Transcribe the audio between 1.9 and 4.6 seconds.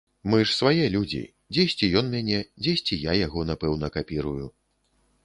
ён мяне, дзесьці я яго, напэўна, капірую.